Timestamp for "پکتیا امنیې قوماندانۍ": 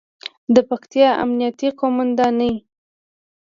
0.69-2.53